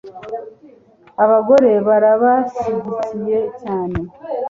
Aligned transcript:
Abagore 1.23 1.71
barabashyigikiye 1.87 3.39
cyane 3.61 3.99